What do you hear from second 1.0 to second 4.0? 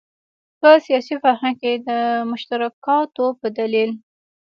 فرهنګ کې د مشترکاتو په دلیل.